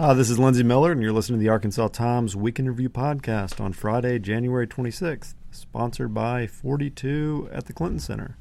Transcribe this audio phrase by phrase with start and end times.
[0.00, 3.60] Hi, this is Lindsey Millar, and you're listening to the Arkansas Times Weekend Review podcast
[3.60, 8.36] on Friday, January 26th, sponsored by 42 at the Clinton Center.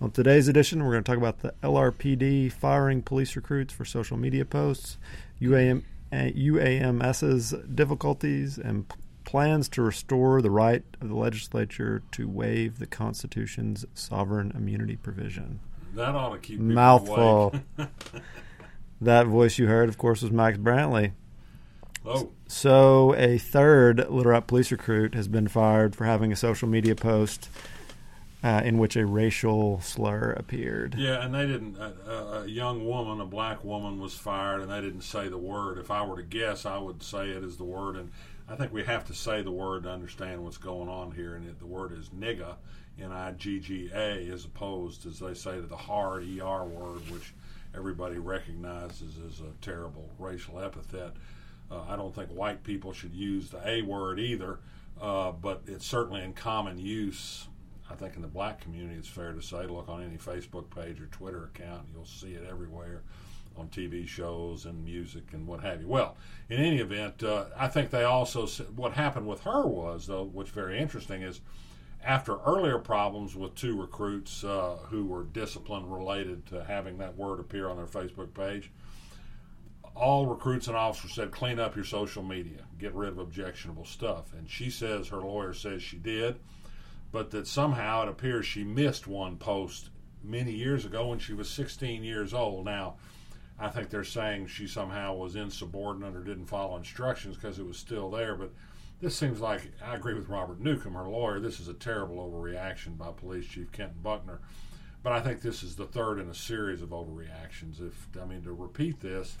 [0.00, 4.16] On today's edition, we're going to talk about the LRPD firing police recruits for social
[4.16, 4.96] media posts,
[5.42, 8.90] UAM, UAMS's uh, difficulties, and
[9.26, 15.60] plans to restore the right of the legislature to waive the Constitution's sovereign immunity provision.
[15.94, 17.56] That ought to keep Mouthful.
[19.00, 21.12] That voice you heard, of course, was Max Brantley.
[22.06, 26.68] oh, So, a third Little Rock police recruit has been fired for having a social
[26.68, 27.48] media post
[28.42, 30.94] uh, in which a racial slur appeared.
[30.98, 31.76] yeah, and they didn't.
[31.78, 35.38] A, a, a young woman, a black woman, was fired, and they didn't say the
[35.38, 35.78] word.
[35.78, 38.10] If I were to guess, I would say it is the word, and
[38.46, 41.34] I think we have to say the word to understand what's going on here.
[41.36, 42.56] And it, the word is nigga,
[43.00, 47.32] N-I-G-G-A, as opposed, as they say, to the hard er word, which
[47.76, 51.12] everybody recognizes as a terrible racial epithet.
[51.70, 54.60] Uh, I don't think white people should use the A word either,
[55.00, 57.48] uh, but it's certainly in common use.
[57.90, 59.66] I think in the black community, it's fair to say.
[59.66, 63.02] Look on any Facebook page or Twitter account, you'll see it everywhere
[63.56, 65.88] on TV shows and music and what have you.
[65.88, 66.16] Well,
[66.48, 70.50] in any event, uh, I think they also what happened with her was though, what's
[70.50, 71.40] very interesting is
[72.04, 77.40] after earlier problems with two recruits uh, who were discipline related to having that word
[77.40, 78.70] appear on their Facebook page,
[79.94, 84.32] all recruits and officers said, clean up your social media, get rid of objectionable stuff.
[84.34, 86.36] And she says her lawyer says she did,
[87.10, 89.90] but that somehow it appears she missed one post
[90.22, 92.64] many years ago when she was 16 years old.
[92.64, 92.96] Now,
[93.58, 97.76] I think they're saying she somehow was insubordinate or didn't follow instructions because it was
[97.76, 98.50] still there, but
[99.00, 101.40] this seems like I agree with Robert Newcomb, her lawyer.
[101.40, 104.40] This is a terrible overreaction by Police Chief Kenton Buckner,
[105.02, 107.80] but I think this is the third in a series of overreactions.
[107.80, 109.36] If I mean to repeat this,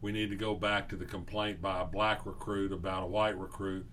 [0.00, 3.38] we need to go back to the complaint by a black recruit about a white
[3.38, 3.86] recruit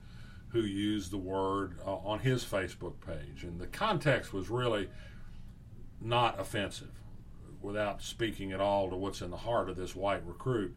[0.50, 4.90] who used the word uh, on his Facebook page, and the context was really
[6.00, 6.92] not offensive.
[7.62, 10.76] Without speaking at all to what's in the heart of this white recruit,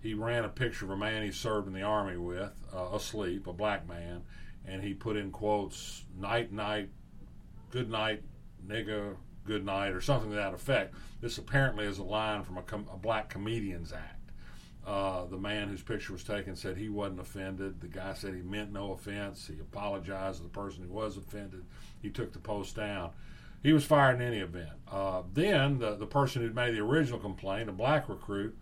[0.00, 3.46] he ran a picture of a man he served in the army with, uh, asleep,
[3.46, 4.22] a black man,
[4.66, 6.90] and he put in quotes, night, night,
[7.70, 8.22] good night,
[8.66, 10.94] nigga, good night, or something to that effect.
[11.20, 14.14] This apparently is a line from a, com- a black comedian's act.
[14.86, 17.80] Uh, the man whose picture was taken said he wasn't offended.
[17.80, 19.46] The guy said he meant no offense.
[19.46, 21.64] He apologized to the person who was offended.
[22.00, 23.10] He took the post down.
[23.62, 24.70] He was fired in any event.
[24.90, 28.56] Uh, then the, the person who'd made the original complaint, a black recruit,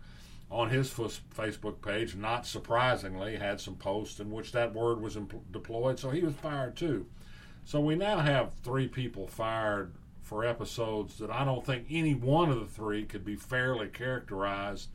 [0.49, 5.17] on his fus- Facebook page, not surprisingly, had some posts in which that word was
[5.51, 7.05] deployed, so he was fired too.
[7.65, 12.49] So we now have three people fired for episodes that I don't think any one
[12.49, 14.89] of the three could be fairly characterized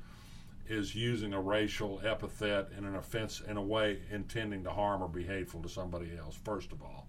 [0.70, 5.08] as using a racial epithet in an offense in a way intending to harm or
[5.08, 6.38] be hateful to somebody else.
[6.44, 7.08] First of all,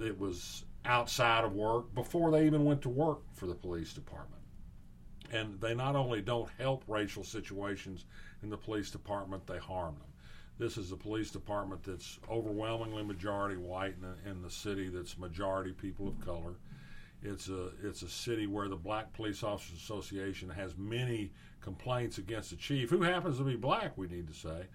[0.00, 4.43] it was outside of work before they even went to work for the police department
[5.34, 8.06] and they not only don't help racial situations
[8.42, 10.08] in the police department, they harm them.
[10.58, 15.72] This is a police department that's overwhelmingly majority white in, in the city that's majority
[15.72, 16.54] people of color.
[17.22, 22.50] It's a it's a city where the Black Police Officers Association has many complaints against
[22.50, 23.96] the chief, who happens to be black.
[23.96, 24.66] We need to say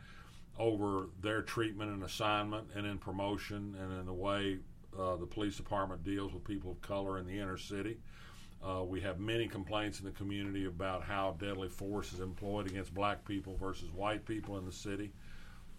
[0.57, 4.57] over their treatment and assignment, and in promotion, and in the way
[4.99, 7.97] uh, the police department deals with people of color in the inner city.
[8.63, 12.93] Uh, we have many complaints in the community about how deadly force is employed against
[12.93, 15.11] black people versus white people in the city.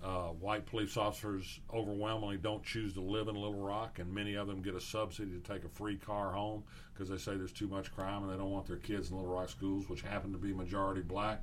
[0.03, 4.47] Uh, white police officers overwhelmingly don't choose to live in Little Rock, and many of
[4.47, 6.65] them get a subsidy to take a free car home
[6.95, 9.35] because they say there's too much crime and they don't want their kids in Little
[9.35, 11.43] Rock schools, which happen to be majority black.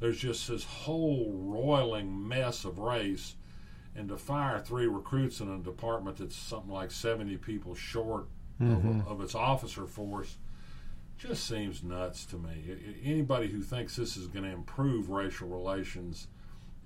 [0.00, 3.34] There's just this whole roiling mess of race,
[3.94, 8.24] and to fire three recruits in a department that's something like 70 people short
[8.58, 10.36] of, of its officer force
[11.18, 12.76] just seems nuts to me.
[13.04, 16.26] Anybody who thinks this is going to improve racial relations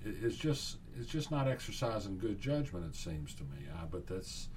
[0.04, 2.86] is just is just not exercising good judgment.
[2.86, 3.66] It seems to me.
[3.74, 4.48] I, but that's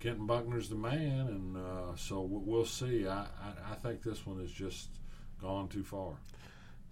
[0.00, 3.06] Kenton Buckner's the man, and uh, so we'll see.
[3.06, 4.88] I, I, I think this one has just
[5.40, 6.14] gone too far.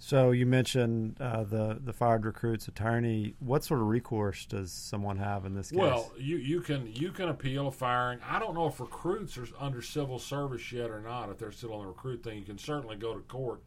[0.05, 3.37] So you mentioned uh, the the fired recruit's attorney.
[3.39, 5.79] What sort of recourse does someone have in this case?
[5.79, 8.19] Well, you, you can you can appeal a firing.
[8.29, 11.31] I don't know if recruits are under civil service yet or not.
[11.31, 13.63] If they're still on the recruit thing, you can certainly go to court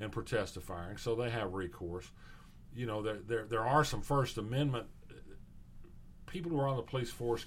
[0.00, 0.96] and protest a firing.
[0.96, 2.10] So they have recourse.
[2.74, 4.88] You know, there there, there are some First Amendment
[6.26, 7.46] people who are on the police force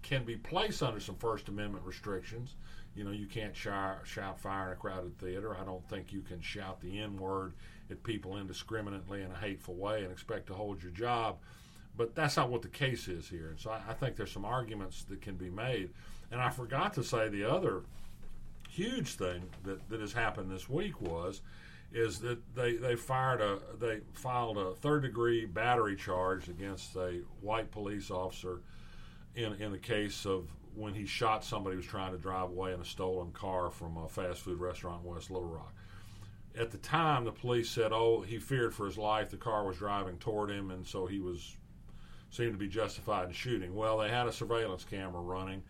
[0.00, 2.54] can be placed under some First Amendment restrictions.
[2.96, 5.54] You know, you can't shout, shout fire in a crowded theater.
[5.60, 7.52] I don't think you can shout the N word
[7.90, 11.36] at people indiscriminately in a hateful way and expect to hold your job.
[11.96, 13.50] But that's not what the case is here.
[13.50, 15.90] And so I, I think there's some arguments that can be made.
[16.30, 17.82] And I forgot to say the other
[18.68, 21.42] huge thing that, that has happened this week was
[21.92, 27.20] is that they, they fired a they filed a third degree battery charge against a
[27.40, 28.60] white police officer
[29.34, 32.72] in in the case of when he shot somebody who was trying to drive away
[32.72, 35.74] in a stolen car from a fast food restaurant in West Little Rock.
[36.58, 39.30] At the time, the police said, "Oh, he feared for his life.
[39.30, 41.56] The car was driving toward him, and so he was
[42.30, 45.62] seemed to be justified in shooting." Well, they had a surveillance camera running,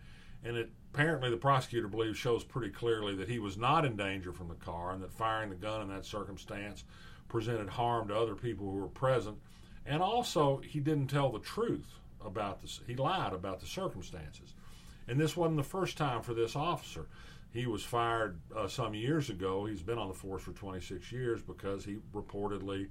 [0.43, 4.33] and it apparently the prosecutor believes shows pretty clearly that he was not in danger
[4.33, 6.83] from the car, and that firing the gun in that circumstance
[7.27, 9.37] presented harm to other people who were present,
[9.85, 12.81] and also he didn't tell the truth about this.
[12.87, 14.55] He lied about the circumstances.
[15.07, 17.07] And this wasn't the first time for this officer.
[17.53, 19.65] He was fired uh, some years ago.
[19.65, 22.87] He's been on the force for 26 years because he reportedly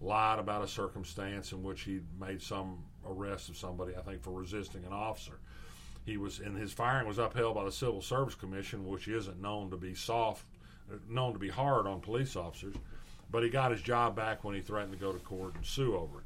[0.00, 4.30] lied about a circumstance in which he made some arrest of somebody, I think, for
[4.30, 5.40] resisting an officer.
[6.04, 9.70] He was, and his firing was upheld by the Civil Service Commission, which isn't known
[9.70, 10.44] to be soft,
[11.08, 12.76] known to be hard on police officers.
[13.28, 15.96] But he got his job back when he threatened to go to court and sue
[15.96, 16.25] over it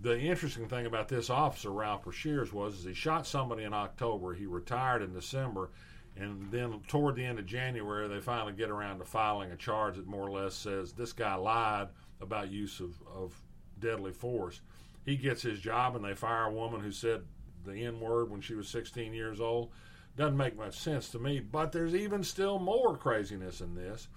[0.00, 4.32] the interesting thing about this officer, Ralph Brashears, was is he shot somebody in October.
[4.32, 5.70] He retired in December,
[6.16, 9.96] and then toward the end of January, they finally get around to filing a charge
[9.96, 11.88] that more or less says this guy lied
[12.20, 13.34] about use of, of
[13.80, 14.60] deadly force.
[15.04, 17.22] He gets his job, and they fire a woman who said
[17.64, 19.70] the N word when she was 16 years old.
[20.16, 24.08] Doesn't make much sense to me, but there's even still more craziness in this.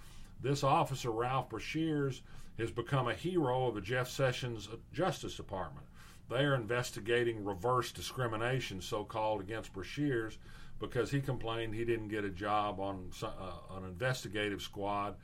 [0.41, 2.21] This officer, Ralph Brashears,
[2.57, 5.85] has become a hero of the Jeff Sessions Justice Department.
[6.29, 10.37] They are investigating reverse discrimination, so called, against Brashears
[10.79, 15.15] because he complained he didn't get a job on uh, an investigative squad.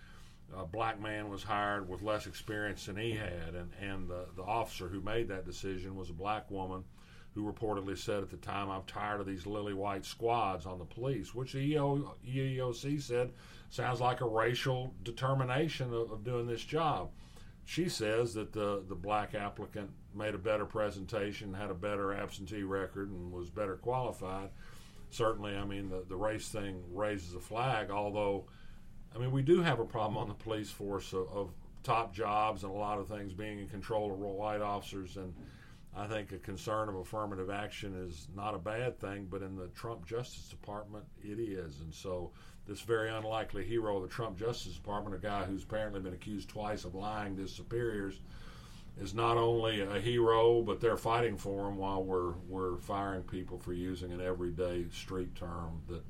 [0.56, 4.44] A black man was hired with less experience than he had, and, and the, the
[4.44, 6.83] officer who made that decision was a black woman
[7.33, 10.86] who reportedly said at the time, I'm tired of these lily white squads on the
[10.86, 13.31] police, which the EO, EEOC said
[13.69, 17.10] sounds like a racial determination of, of doing this job.
[17.71, 22.63] She says that the, the black applicant made a better presentation, had a better absentee
[22.63, 24.50] record, and was better qualified.
[25.09, 28.44] Certainly, I mean, the, the race thing raises a flag, although,
[29.15, 31.51] I mean, we do have a problem on the police force of, of
[31.81, 35.33] top jobs and a lot of things being in control of white officers and
[35.95, 39.68] I think a concern of affirmative action is not a bad thing, but in the
[39.68, 41.81] Trump Justice Department, it is.
[41.81, 42.31] And so,
[42.67, 46.49] this very unlikely hero of the Trump Justice Department, a guy who's apparently been accused
[46.49, 48.19] twice of lying to his superiors,
[48.99, 53.57] is not only a hero, but they're fighting for him while we're we're firing people
[53.57, 56.03] for using an everyday street term that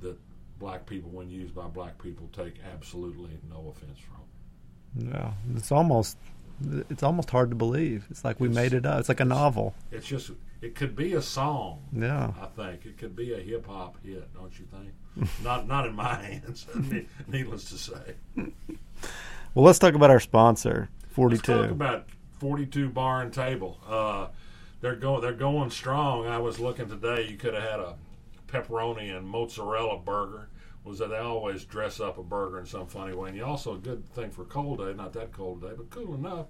[0.00, 0.18] that
[0.58, 5.08] black people, when used by black people, take absolutely no offense from.
[5.10, 6.16] Yeah, it's almost
[6.90, 8.06] it's almost hard to believe.
[8.10, 9.00] It's like we it's, made it up.
[9.00, 9.74] It's like a novel.
[9.90, 11.82] It's just it could be a song.
[11.92, 14.32] Yeah, I think it could be a hip hop hit.
[14.34, 15.30] Don't you think?
[15.44, 16.66] not not in my hands.
[17.28, 18.14] needless to say.
[19.54, 21.62] well, let's talk about our sponsor, Forty Two.
[21.62, 22.06] Talk about
[22.38, 23.78] Forty Two Bar and Table.
[23.86, 24.28] Uh,
[24.80, 26.26] they're going they're going strong.
[26.26, 27.26] I was looking today.
[27.28, 27.94] You could have had a
[28.48, 30.48] pepperoni and mozzarella burger
[30.84, 33.28] was that they always dress up a burger in some funny way.
[33.28, 35.90] And you also a good thing for a cold day, not that cold day, but
[35.90, 36.46] cool enough.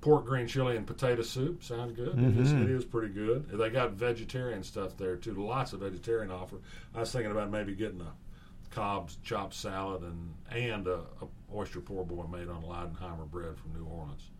[0.00, 2.16] Pork, green chili, and potato soup sound good.
[2.16, 2.62] Mm-hmm.
[2.62, 3.50] It, is, pretty good.
[3.50, 5.34] They got vegetarian stuff there too.
[5.34, 6.56] Lots of vegetarian offer.
[6.94, 8.12] I was thinking about maybe getting a
[8.70, 13.74] Cobb's chopped salad and and a, a oyster poor boy made on Leidenheimer bread from
[13.74, 14.30] New Orleans.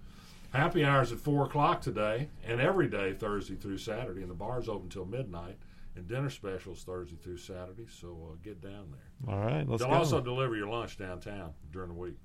[0.52, 4.68] Happy hours at four o'clock today and every day Thursday through Saturday, and the bar's
[4.68, 5.58] open till midnight
[5.96, 7.86] and dinner specials Thursday through Saturday.
[7.88, 9.34] So uh, get down there.
[9.34, 9.96] All right, let's They'll go.
[9.98, 12.16] also deliver your lunch downtown during the week.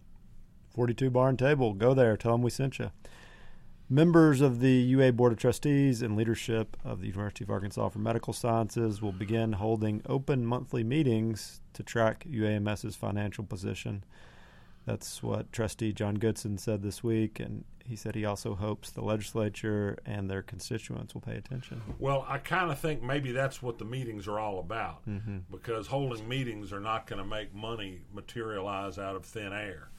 [0.74, 1.74] 42 Bar and Table.
[1.74, 2.18] Go there.
[2.18, 2.92] Tell them we sent you.
[3.88, 8.00] Members of the UA Board of Trustees and leadership of the University of Arkansas for
[8.00, 14.04] Medical Sciences will begin holding open monthly meetings to track UAMS's financial position.
[14.86, 19.02] That's what Trustee John Goodson said this week, and he said he also hopes the
[19.02, 21.82] legislature and their constituents will pay attention.
[22.00, 25.38] Well, I kind of think maybe that's what the meetings are all about mm-hmm.
[25.52, 29.90] because holding meetings are not going to make money materialize out of thin air.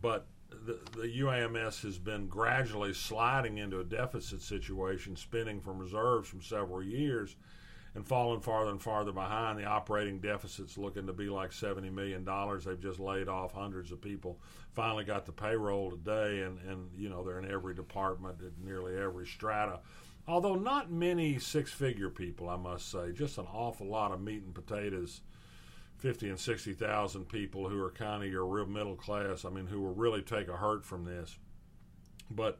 [0.00, 0.26] But
[0.64, 6.40] the, the UAMS has been gradually sliding into a deficit situation, spending from reserves from
[6.40, 7.36] several years
[7.94, 9.58] and falling farther and farther behind.
[9.58, 12.24] The operating deficit's looking to be like $70 million.
[12.24, 14.40] They've just laid off hundreds of people.
[14.72, 18.96] Finally got the payroll today, and, and you know, they're in every department at nearly
[18.96, 19.80] every strata.
[20.26, 24.42] Although not many six figure people, I must say, just an awful lot of meat
[24.42, 25.20] and potatoes
[25.98, 29.44] fifty and sixty thousand people who are kind of your real middle class.
[29.44, 31.38] I mean, who will really take a hurt from this.
[32.30, 32.58] But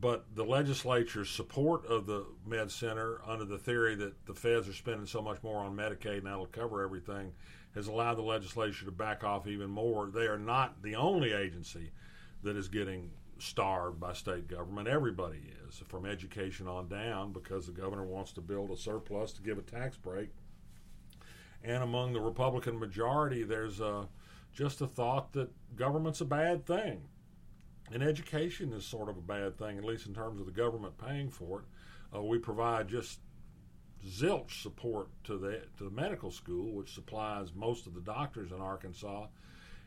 [0.00, 4.72] but the legislature's support of the med center under the theory that the feds are
[4.72, 7.32] spending so much more on Medicaid and that'll cover everything
[7.74, 10.06] has allowed the legislature to back off even more.
[10.06, 11.90] They are not the only agency
[12.42, 14.88] that is getting starved by state government.
[14.88, 19.42] Everybody is, from education on down, because the governor wants to build a surplus to
[19.42, 20.30] give a tax break
[21.66, 24.08] and among the Republican majority, there's a,
[24.54, 27.02] just a thought that government's a bad thing.
[27.92, 30.98] And education is sort of a bad thing, at least in terms of the government
[30.98, 31.66] paying for it.
[32.16, 33.20] Uh, we provide just
[34.06, 38.60] zilch support to the to the medical school, which supplies most of the doctors in
[38.60, 39.26] Arkansas,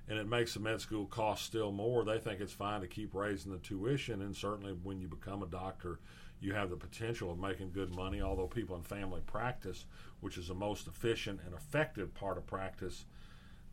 [0.07, 2.03] and it makes the med school cost still more.
[2.03, 5.47] They think it's fine to keep raising the tuition, and certainly when you become a
[5.47, 5.99] doctor,
[6.41, 8.21] you have the potential of making good money.
[8.21, 9.85] Although people in family practice,
[10.19, 13.05] which is the most efficient and effective part of practice,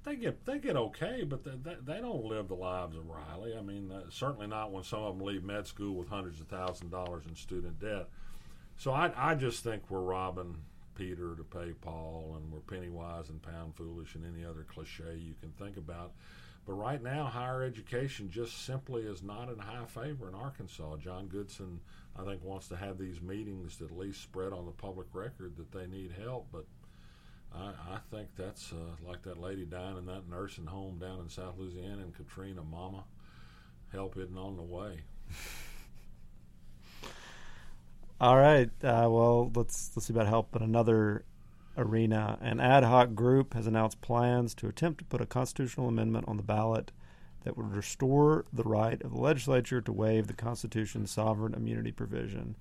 [0.07, 3.55] they get they get okay, but they, they, they don't live the lives of Riley.
[3.59, 6.47] I mean, uh, certainly not when some of them leave med school with hundreds of
[6.47, 8.09] thousands of dollars in student debt.
[8.77, 10.57] So I I just think we're robbing
[10.95, 15.17] Peter to pay Paul, and we're penny wise and pound foolish, and any other cliche
[15.17, 16.13] you can think about.
[16.67, 20.97] But right now, higher education just simply is not in high favor in Arkansas.
[20.97, 21.81] John Goodson,
[22.17, 25.57] I think, wants to have these meetings to at least spread on the public record
[25.57, 26.49] that they need help.
[26.53, 26.65] But
[27.59, 31.29] I, I think that's uh, like that lady dying in that nursing home down in
[31.29, 33.05] South Louisiana and Katrina, Mama.
[33.93, 35.01] Help isn't on the way.
[38.21, 38.71] All right.
[38.83, 41.25] Uh, well, let's let's see about help in another
[41.77, 42.39] arena.
[42.41, 46.37] An ad hoc group has announced plans to attempt to put a constitutional amendment on
[46.37, 46.93] the ballot
[47.45, 52.57] that would restore the right of the legislature to waive the Constitution's sovereign immunity provision.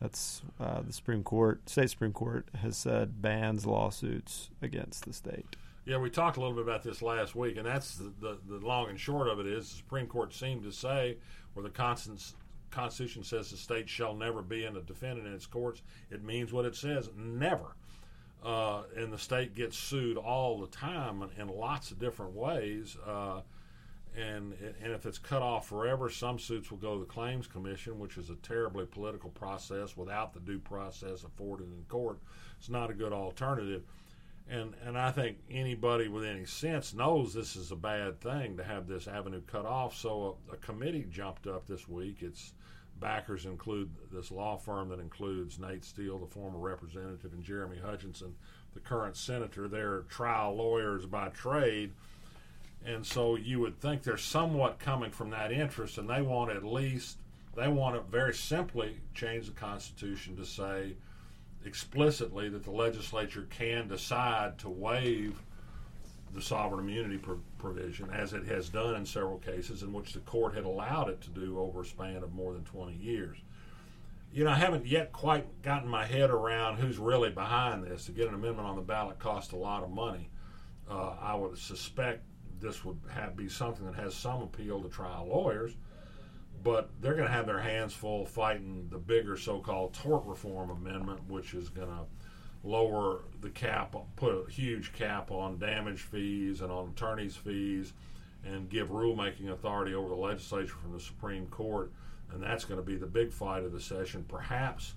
[0.00, 5.56] That's uh, the Supreme Court, state Supreme Court has said bans lawsuits against the state.
[5.86, 8.66] Yeah, we talked a little bit about this last week, and that's the, the, the
[8.66, 11.18] long and short of it is the Supreme Court seemed to say
[11.52, 11.70] where the
[12.70, 16.52] Constitution says the state shall never be in a defendant in its courts, it means
[16.52, 17.76] what it says, never.
[18.42, 22.96] Uh, and the state gets sued all the time in, in lots of different ways.
[23.06, 23.40] Uh,
[24.16, 27.98] and and if it's cut off forever, some suits will go to the claims commission,
[27.98, 32.18] which is a terribly political process without the due process afforded in court.
[32.58, 33.82] It's not a good alternative.
[34.48, 38.64] And and I think anybody with any sense knows this is a bad thing to
[38.64, 39.96] have this avenue cut off.
[39.96, 42.22] So a, a committee jumped up this week.
[42.22, 42.52] Its
[43.00, 48.34] backers include this law firm that includes Nate Steel, the former representative, and Jeremy Hutchinson,
[48.74, 49.66] the current senator.
[49.66, 51.92] They're trial lawyers by trade
[52.84, 56.64] and so you would think they're somewhat coming from that interest, and they want at
[56.64, 57.18] least
[57.56, 60.94] they want to very simply change the Constitution to say
[61.64, 65.40] explicitly that the legislature can decide to waive
[66.34, 70.20] the sovereign immunity pro- provision, as it has done in several cases in which the
[70.20, 73.38] court had allowed it to do over a span of more than 20 years.
[74.32, 78.06] You know, I haven't yet quite gotten my head around who's really behind this.
[78.06, 80.28] To get an amendment on the ballot costs a lot of money.
[80.90, 82.24] Uh, I would suspect
[82.64, 85.72] this would have be something that has some appeal to trial lawyers,
[86.62, 91.20] but they're going to have their hands full fighting the bigger so-called tort reform amendment,
[91.28, 92.04] which is going to
[92.66, 97.92] lower the cap, put a huge cap on damage fees and on attorneys' fees,
[98.44, 101.92] and give rulemaking authority over the legislature from the Supreme Court.
[102.32, 104.24] And that's going to be the big fight of the session.
[104.26, 104.94] Perhaps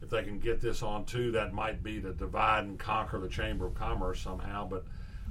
[0.00, 3.28] if they can get this on too, that might be to divide and conquer the
[3.28, 4.68] Chamber of Commerce somehow.
[4.68, 4.84] But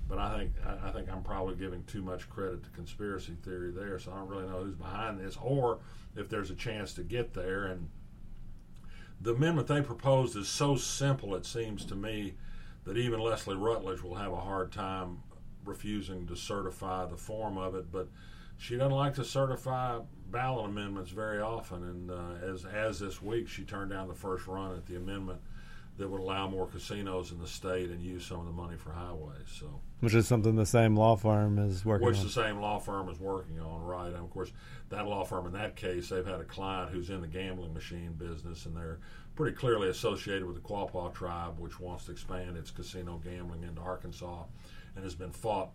[0.08, 0.52] but I think
[0.84, 3.98] I think I'm probably giving too much credit to conspiracy theory there.
[4.00, 5.80] So I don't really know who's behind this, or
[6.16, 7.66] if there's a chance to get there.
[7.66, 7.90] And
[9.22, 12.34] the amendment they proposed is so simple, it seems to me,
[12.84, 15.20] that even Leslie Rutledge will have a hard time
[15.64, 17.92] refusing to certify the form of it.
[17.92, 18.08] But
[18.58, 23.48] she doesn't like to certify ballot amendments very often, and uh, as as this week,
[23.48, 25.42] she turned down the first run at the amendment
[25.98, 28.92] that would allow more casinos in the state and use some of the money for
[28.92, 29.48] highways.
[29.60, 32.08] So, which is something the same law firm is working.
[32.08, 32.24] Which on.
[32.24, 34.08] the same law firm is working on, right?
[34.08, 34.52] And of course,
[34.90, 38.14] that law firm in that case, they've had a client who's in the gambling machine
[38.14, 39.00] business, and they're
[39.36, 43.82] pretty clearly associated with the Quapaw tribe, which wants to expand its casino gambling into
[43.82, 44.44] Arkansas,
[44.96, 45.72] and has been fought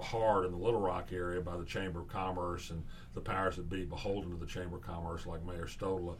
[0.00, 2.82] hard in the Little Rock area by the Chamber of Commerce and
[3.14, 6.16] the powers that be beholden to the Chamber of Commerce, like Mayor Stodola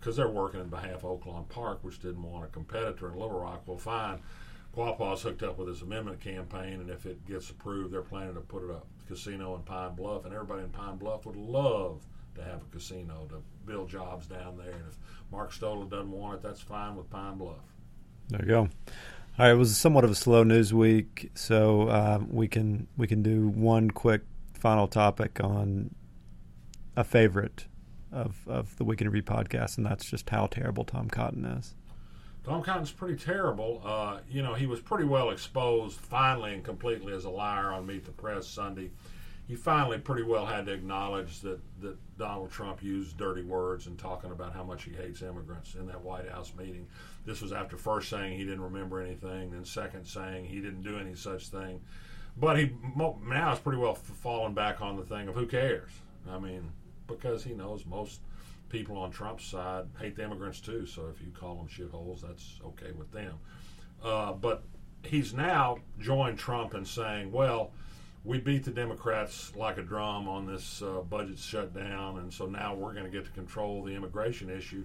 [0.00, 3.38] because they're working in behalf of Oaklawn Park, which didn't want a competitor in Little
[3.38, 3.62] Rock.
[3.66, 4.20] Well, fine.
[4.74, 8.40] Quapaw's hooked up with this amendment campaign, and if it gets approved, they're planning to
[8.40, 12.00] put it up casino in Pine Bluff, and everybody in Pine Bluff would love
[12.36, 14.70] to have a casino to build jobs down there.
[14.70, 14.96] And if
[15.32, 17.56] Mark Stodola doesn't want it, that's fine with Pine Bluff.
[18.28, 18.60] There you go.
[18.60, 18.68] All
[19.38, 23.22] right, it was somewhat of a slow news week, so um, we can we can
[23.22, 24.22] do one quick
[24.54, 25.94] final topic on
[26.96, 27.66] a favorite
[28.12, 31.74] of of the Week in Review podcast, and that's just how terrible Tom Cotton is.
[32.44, 33.82] Tom Cotton's pretty terrible.
[33.84, 37.86] Uh, you know, he was pretty well exposed finally and completely as a liar on
[37.86, 38.90] Meet the Press Sunday.
[39.46, 43.98] He finally pretty well had to acknowledge that, that Donald Trump used dirty words and
[43.98, 46.86] talking about how much he hates immigrants in that White House meeting.
[47.26, 50.98] This was after first saying he didn't remember anything, then second saying he didn't do
[50.98, 51.80] any such thing.
[52.36, 52.72] But he
[53.26, 55.90] now is pretty well fallen back on the thing of who cares.
[56.30, 56.70] I mean,
[57.10, 58.20] because he knows most
[58.68, 60.86] people on Trump's side hate the immigrants too.
[60.86, 63.34] So if you call them shitholes, that's okay with them.
[64.02, 64.62] Uh, but
[65.02, 67.72] he's now joined Trump in saying, well,
[68.24, 72.74] we beat the Democrats like a drum on this uh, budget shutdown, and so now
[72.74, 74.84] we're going to get to control the immigration issue.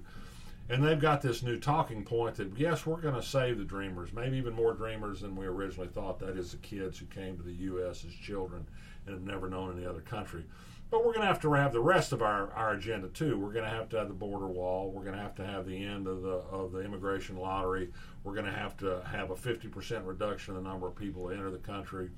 [0.68, 4.14] And they've got this new talking point that, yes, we're going to save the dreamers,
[4.14, 6.18] maybe even more dreamers than we originally thought.
[6.20, 8.04] That is, the kids who came to the U.S.
[8.04, 8.66] as children
[9.06, 10.44] and have never known any other country.
[10.92, 13.38] But we're going to have to have the rest of our, our agenda too.
[13.38, 14.92] We're going to have to have the border wall.
[14.92, 17.90] We're going to have to have the end of the of the immigration lottery.
[18.24, 21.34] We're going to have to have a 50% reduction in the number of people that
[21.34, 22.10] enter the country.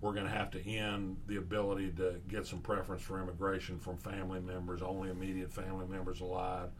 [0.00, 3.96] We're going to have to end the ability to get some preference for immigration from
[3.96, 6.70] family members, only immediate family members allowed.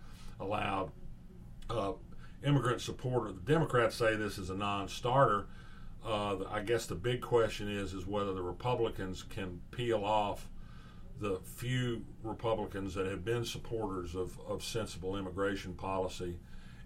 [0.40, 0.90] Allowed.
[1.70, 1.92] Uh,
[2.44, 3.32] immigrant supporter.
[3.32, 5.46] The Democrats say this is a non-starter.
[6.04, 10.48] Uh, I guess the big question is is whether the Republicans can peel off
[11.20, 16.38] the few Republicans that have been supporters of, of sensible immigration policy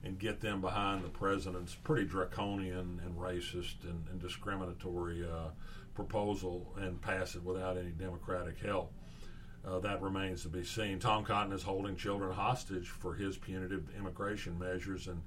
[0.04, 5.49] and get them behind the president's pretty draconian and racist and, and discriminatory uh,
[5.94, 8.92] proposal and pass it without any Democratic help.
[9.66, 10.99] Uh, that remains to be seen.
[10.99, 15.20] Tom Cotton is holding children hostage for his punitive immigration measures, and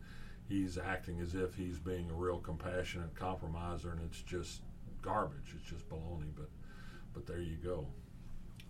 [0.48, 4.62] he's acting as if he's being a real compassionate compromiser, and it's just
[5.01, 5.53] garbage.
[5.55, 6.31] It's just baloney.
[6.36, 6.50] But,
[7.13, 7.86] but there you go.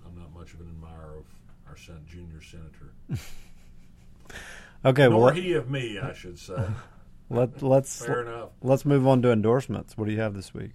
[0.06, 1.26] I'm not much of an admirer of
[1.68, 2.94] our sen- junior senator.
[4.86, 6.66] okay, Nor well, he of me, I should say.
[7.30, 8.50] let let's Fair enough.
[8.62, 9.98] let's move on to endorsements.
[9.98, 10.72] What do you have this week?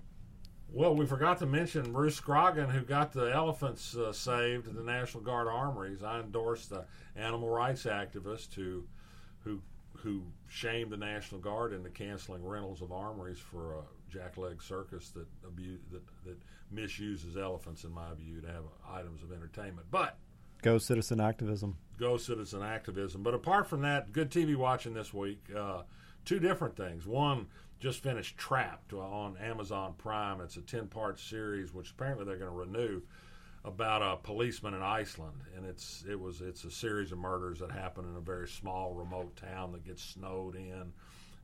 [0.73, 4.83] Well, we forgot to mention Bruce Scroggin, who got the elephants uh, saved at the
[4.83, 6.03] National Guard armories.
[6.03, 6.85] I endorsed the
[7.15, 8.85] animal rights activist who,
[9.43, 9.63] who,
[9.95, 15.27] who shamed the National Guard into canceling rentals of armories for a jackleg circus that
[15.47, 16.37] abuse that, that
[16.71, 19.87] misuses elephants, in my view, to have items of entertainment.
[19.91, 20.17] But
[20.63, 21.77] go citizen activism.
[21.99, 23.23] Go citizen activism.
[23.23, 25.45] But apart from that, good TV watching this week.
[25.55, 25.83] Uh,
[26.25, 27.07] two different things.
[27.07, 27.47] One
[27.79, 30.41] just finished Trapped on Amazon Prime.
[30.41, 33.03] It's a ten part series, which apparently they're going to renew
[33.65, 37.73] about a policeman in Iceland, and it's it was it's a series of murders that
[37.73, 40.93] happen in a very small, remote town that gets snowed in.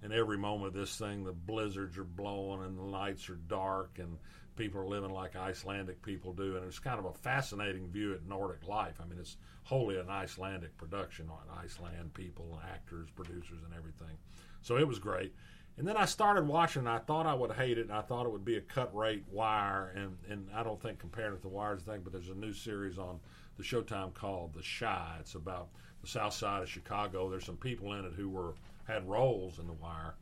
[0.02, 3.98] And every moment of this thing, the blizzards are blowing and the nights are dark,
[3.98, 4.18] and
[4.56, 8.26] people are living like Icelandic people do, and it's kind of a fascinating view at
[8.26, 9.00] Nordic life.
[9.00, 14.16] I mean, it's wholly an Icelandic production on Iceland people, and actors, producers, and everything.
[14.60, 15.34] So it was great.
[15.78, 16.80] And then I started watching.
[16.80, 18.94] And I thought I would hate it, and I thought it would be a cut
[18.94, 22.34] rate wire, and and I don't think compared to the Wire's thing, but there's a
[22.34, 23.20] new series on
[23.56, 25.16] the Showtime called The Chi.
[25.20, 25.68] It's about
[26.02, 27.30] the South Side of Chicago.
[27.30, 28.54] There's some people in it who were
[28.86, 30.14] had roles in The Wire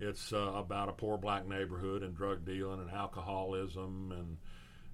[0.00, 4.36] it's uh, about a poor black neighborhood and drug dealing and alcoholism and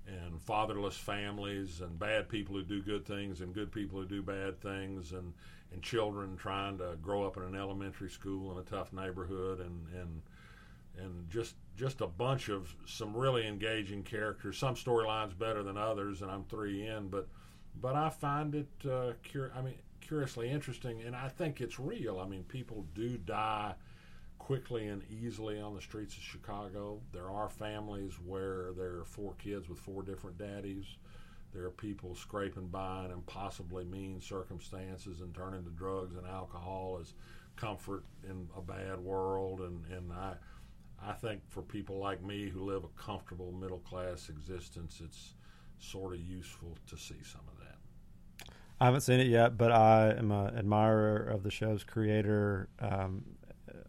[0.08, 4.22] and fatherless families and bad people who do good things and good people who do
[4.22, 5.32] bad things and
[5.72, 9.86] and children trying to grow up in an elementary school in a tough neighborhood and
[9.94, 10.22] and
[10.98, 14.56] and just just a bunch of some really engaging characters.
[14.58, 17.28] Some storylines better than others, and I'm three in, but
[17.80, 19.74] but I find it uh, cur- I mean
[20.06, 22.20] curiously interesting, and I think it's real.
[22.20, 23.74] I mean, people do die
[24.38, 27.00] quickly and easily on the streets of Chicago.
[27.12, 30.84] There are families where there are four kids with four different daddies.
[31.52, 36.98] There are people scraping by in impossibly mean circumstances and turning to drugs and alcohol
[37.00, 37.14] as
[37.56, 39.60] comfort in a bad world.
[39.60, 40.34] And, and I,
[41.02, 45.34] I think for people like me who live a comfortable middle class existence, it's
[45.78, 47.55] sort of useful to see some of.
[48.80, 52.68] I haven't seen it yet, but I am an admirer of the show's creator.
[52.80, 53.24] Um,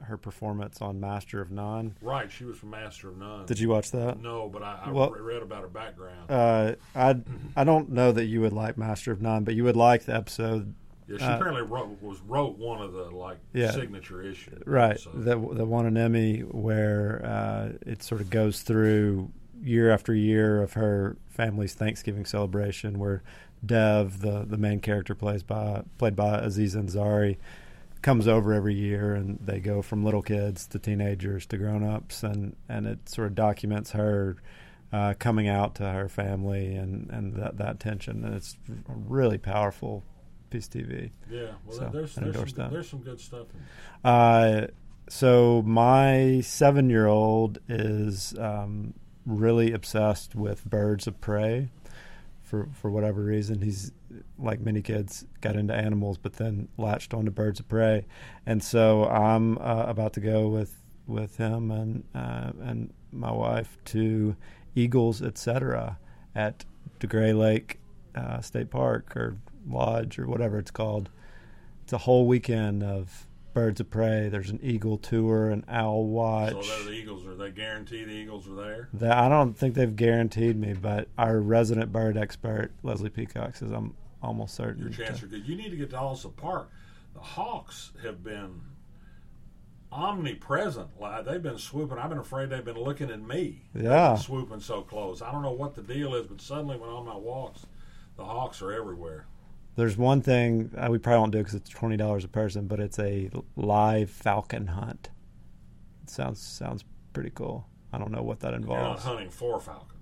[0.03, 1.97] her performance on Master of None.
[2.01, 3.45] Right, she was from Master of None.
[3.45, 4.21] Did you watch that?
[4.21, 6.29] No, but I, I Well- read about her background.
[6.31, 7.15] Uh, I
[7.57, 10.15] I don't know that you would like Master of None, but you would like the
[10.15, 10.73] episode,
[11.09, 13.71] yeah, she uh, apparently wrote was wrote one of the like Yeah.
[13.71, 14.61] signature issues.
[14.65, 14.97] right?
[14.99, 20.13] So, The the one in Emmy where uh, it sort of goes through year after
[20.13, 23.23] year of her family's Thanksgiving celebration, where
[23.65, 27.37] Dev, the the main character, plays by played by Aziz Ansari,
[28.01, 32.23] comes over every year, and they go from little kids to teenagers to grown ups,
[32.23, 34.37] and and it sort of documents her.
[34.93, 39.37] Uh, coming out to her family and, and that, that tension and it's a really
[39.37, 40.01] powerful
[40.49, 41.11] piece of TV.
[41.29, 42.71] Yeah, well, So, there's there's some, that.
[42.71, 43.47] there's some good stuff.
[43.53, 44.67] In Uh,
[45.09, 48.93] so my seven-year-old is um,
[49.25, 51.67] really obsessed with birds of prey.
[52.47, 53.91] For for whatever reason, he's
[54.39, 58.05] like many kids got into animals, but then latched onto birds of prey,
[58.45, 63.77] and so I'm uh, about to go with with him and uh, and my wife
[63.85, 64.37] to
[64.75, 65.97] Eagles, etc.
[66.35, 66.63] at
[66.99, 67.79] the DeGray Lake
[68.15, 71.09] uh, State Park or Lodge or whatever it's called.
[71.83, 74.29] It's a whole weekend of birds of prey.
[74.29, 76.65] There's an eagle tour, an owl watch.
[76.65, 77.25] So the Eagles.
[77.25, 78.89] Are they guarantee the Eagles are there?
[78.93, 83.71] That I don't think they've guaranteed me, but our resident bird expert Leslie Peacock says
[83.71, 84.83] I'm almost certain.
[84.83, 85.47] Your to- are good.
[85.47, 86.69] You need to get to Allsopp Park.
[87.15, 88.61] The Hawks have been
[89.91, 90.89] omnipresent.
[91.25, 91.97] They've been swooping.
[91.97, 93.63] I've been afraid they've been looking at me.
[93.73, 94.15] Yeah.
[94.17, 95.21] swooping so close.
[95.23, 97.65] I don't know what the deal is, but suddenly when on my walks,
[98.17, 99.25] the Hawks are everywhere.
[99.77, 102.79] There's one thing uh, we probably won't do because it's twenty dollars a person, but
[102.79, 105.09] it's a live falcon hunt.
[106.03, 107.65] It sounds sounds pretty cool.
[107.93, 109.03] I don't know what that You're not involves.
[109.03, 109.93] hunting for falcons.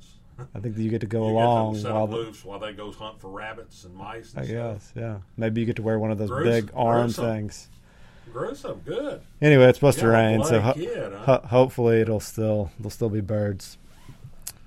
[0.53, 2.59] I think that you get to go you along get to set while loose while
[2.59, 4.33] they go hunt for rabbits and mice.
[4.33, 4.55] And I stuff.
[4.73, 5.17] guess, yeah.
[5.38, 7.25] Maybe you get to wear one of those big arm gruesome.
[7.25, 7.67] things.
[8.33, 9.21] Gruesome, good.
[9.41, 11.39] Anyway, it's supposed to rain, so ho- kid, huh?
[11.41, 13.77] ho- hopefully it'll still there'll still be birds.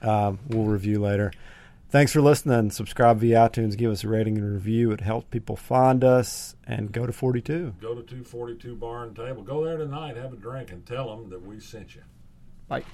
[0.00, 1.32] Um, we'll review later.
[1.90, 2.70] Thanks for listening.
[2.70, 3.74] Subscribe via iTunes.
[3.74, 4.90] Give us a rating and review.
[4.92, 6.54] It helps people find us.
[6.66, 7.76] And go to 42.
[7.80, 9.42] Go to 242 Bar and Table.
[9.42, 12.02] Go there tonight, have a drink, and tell them that we sent you.
[12.68, 12.84] Bye.